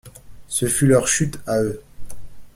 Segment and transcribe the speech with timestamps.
[0.47, 1.79] Ce fut leur chute, à eux.